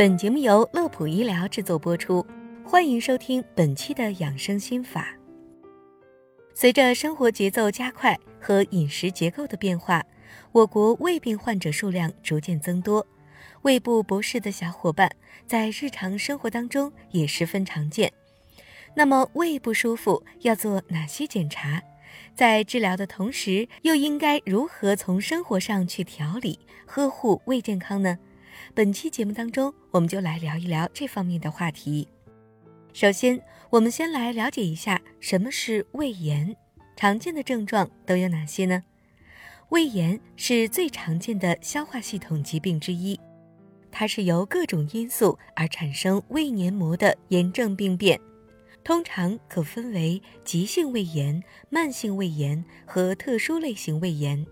[0.00, 2.26] 本节目由乐普医疗制作播出，
[2.64, 5.14] 欢迎收听本期的养生心法。
[6.54, 10.02] 随着生活节奏加快和饮食结构的变化，
[10.52, 13.06] 我国胃病患者数量逐渐增多，
[13.60, 15.14] 胃部不适的小伙伴
[15.46, 18.10] 在日常生活当中也十分常见。
[18.94, 21.82] 那么，胃不舒服要做哪些检查？
[22.34, 28.18] 在治疗的同时，又应该如何从生活上去调理、呵护胃健康呢？
[28.74, 32.08] 本期节目当中，我们就来聊一聊这方面的话题。
[32.92, 33.40] 首先，
[33.70, 36.56] 我们先来了解一下什么是胃炎，
[36.96, 38.82] 常见的症状都有哪些呢？
[39.68, 43.18] 胃炎是最常见的消化系统疾病之一，
[43.92, 48.20] 它是由各种因素而产生胃黏膜的炎症病变，
[48.82, 54.44] 通常可分为急性胃炎、慢性胃炎和特殊类型胃炎。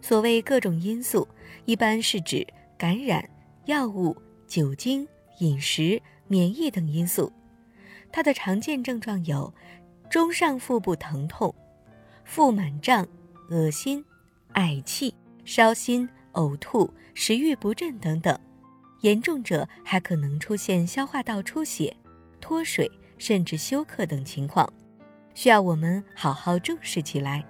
[0.00, 1.28] 所谓各种因素，
[1.66, 2.46] 一般是指。
[2.80, 3.22] 感染、
[3.66, 5.06] 药物、酒精、
[5.40, 7.30] 饮食、免疫等因素，
[8.10, 9.52] 它的常见症状有
[10.08, 11.54] 中上腹部疼痛、
[12.24, 13.06] 腹满胀、
[13.50, 14.02] 恶心、
[14.54, 15.14] 嗳气、
[15.44, 18.40] 烧心、呕吐、食欲不振等等。
[19.02, 21.94] 严重者还可能出现消化道出血、
[22.40, 24.66] 脱水，甚至休克等情况，
[25.34, 27.44] 需要我们好好重视起来。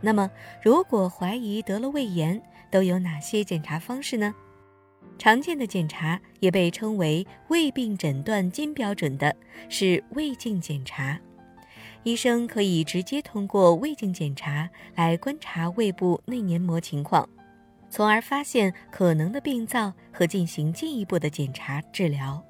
[0.00, 0.28] 那么，
[0.60, 4.34] 如果怀疑得了胃炎，都有哪些检查方式呢？
[5.18, 9.34] 常见的检查也被称为胃病诊断金标准的
[9.68, 11.18] 是胃镜检查。
[12.04, 17.28] 医生可以直接通过胃镜检查来观察胃部内黏膜情况，
[17.90, 22.42] 从而发现可能的病灶和进行进一步的检查治疗。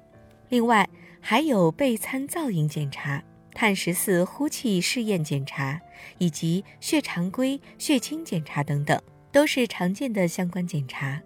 [0.47, 0.87] 另外，
[1.19, 3.21] 还有钡餐造影检查、
[3.53, 5.81] 碳十四呼气试验检查
[6.17, 8.97] 以及血常规、血清检查等等。
[9.31, 11.21] 都是常见的相关检查。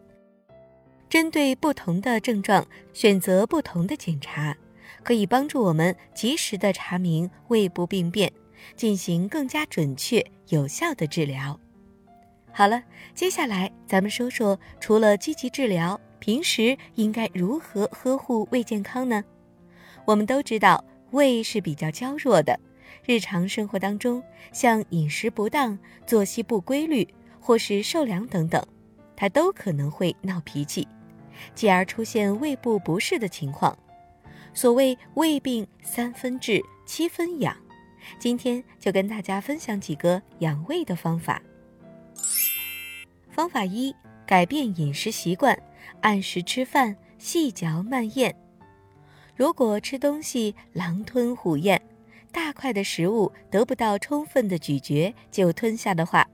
[1.09, 4.55] 针对不同的症状，选择不同的检查，
[5.03, 8.31] 可以帮助我们及时的查明胃部病变，
[8.75, 11.59] 进行更加准确有效的治疗。
[12.51, 12.83] 好了，
[13.13, 19.23] 接下来咱们说说，除了积极治疗，平时应该如何呵护胃健康呢？
[20.05, 22.59] 我们都知道，胃是比较娇弱的，
[23.05, 27.07] 日常生活当中，像饮食不当、作息不规律。
[27.45, 28.65] 或是受凉等等，
[29.15, 30.87] 它都可能会闹脾气，
[31.53, 33.77] 继而出现胃部不适的情况。
[34.51, 37.55] 所谓胃病三分治，七分养，
[38.17, 41.39] 今天就跟大家分享几个养胃的方法。
[43.29, 43.95] 方法一：
[44.25, 45.55] 改变饮食习惯，
[46.01, 48.35] 按时吃饭，细嚼慢咽。
[49.35, 51.79] 如果吃东西狼吞虎咽，
[52.31, 56.27] 大块的食物得不到充分的咀嚼就吞下的话，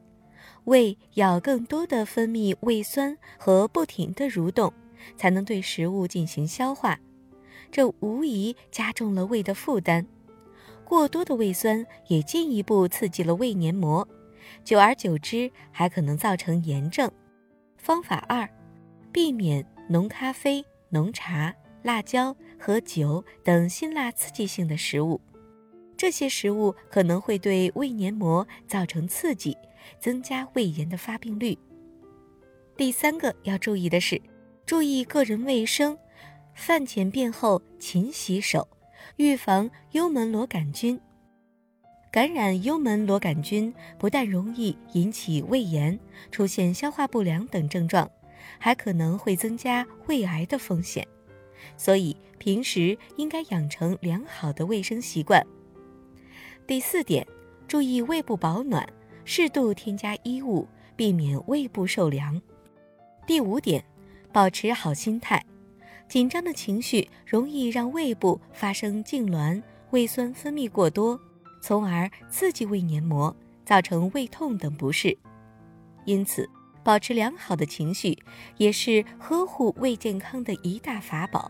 [0.65, 4.71] 胃要更多的分泌胃酸和不停的蠕动，
[5.17, 6.99] 才能对食物进行消化，
[7.71, 10.05] 这无疑加重了胃的负担。
[10.85, 14.07] 过多的胃酸也进一步刺激了胃黏膜，
[14.63, 17.09] 久而久之还可能造成炎症。
[17.77, 18.47] 方法二，
[19.11, 25.19] 避免浓咖啡、浓茶、辣椒和酒等辛辣刺激性的食物，
[26.01, 29.55] 这些食物可能会对胃黏膜造成刺激。
[29.99, 31.55] 增加胃炎的发病率。
[32.75, 34.19] 第三个要注意的是，
[34.65, 35.95] 注意个人卫生，
[36.55, 38.67] 饭前便后勤洗手，
[39.17, 40.99] 预防幽门螺杆菌。
[42.11, 45.99] 感染幽门螺杆菌不但容易引起胃炎、
[46.31, 48.09] 出现消化不良等症状，
[48.57, 51.07] 还可能会增加胃癌的风险。
[51.77, 55.45] 所以平时应该养成良好的卫生习惯。
[56.67, 57.25] 第四点，
[57.67, 58.87] 注意胃部保暖。
[59.23, 62.41] 适度添加衣物，避免胃部受凉。
[63.27, 63.83] 第五点，
[64.33, 65.45] 保持好心态。
[66.09, 69.61] 紧张的情绪容易让胃部发生痉挛，
[69.91, 71.17] 胃酸分泌过多，
[71.61, 73.33] 从而刺激胃黏膜，
[73.63, 75.17] 造成胃痛等不适。
[76.05, 76.49] 因此，
[76.83, 78.17] 保持良好的情绪
[78.57, 81.49] 也是呵护胃健康的一大法宝。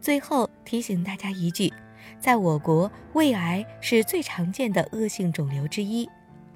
[0.00, 1.72] 最后提醒大家一句，
[2.18, 6.08] 在我国，胃癌是最常见的恶性肿瘤之一。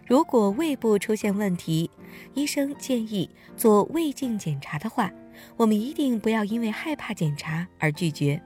[0.07, 1.91] 如果胃部出现问题，
[2.35, 5.11] 医生建议做胃镜检查的话，
[5.57, 8.41] 我们一定不要因为害怕检查而拒绝。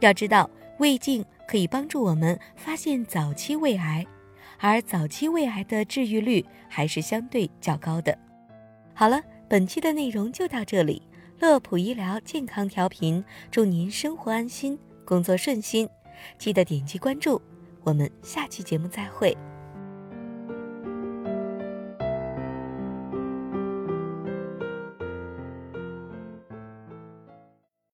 [0.00, 4.06] 要知道，胃镜可以帮助我们发现早期胃癌，
[4.58, 8.16] 而早期胃癌的治愈率还是相对较高的。
[8.94, 11.02] 好了，本期的内容就到这里。
[11.38, 15.86] 乐普医疗健康调频，祝您生活安心，工作顺心。
[16.38, 17.40] 记得点击关注，
[17.82, 19.36] 我们下期节目再会。